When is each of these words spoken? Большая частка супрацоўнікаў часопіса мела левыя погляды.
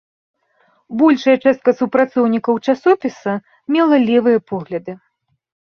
Большая 1.01 1.35
частка 1.43 1.69
супрацоўнікаў 1.83 2.55
часопіса 2.67 3.37
мела 3.77 4.03
левыя 4.09 4.39
погляды. 4.51 5.01